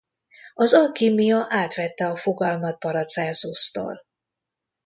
Az 0.53 0.73
alkímia 0.73 1.45
átvette 1.49 2.05
a 2.05 2.15
fogalmat 2.15 2.79
Paracelsustól. 2.79 4.05